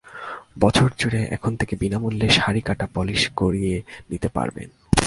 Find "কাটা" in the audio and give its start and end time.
2.61-2.87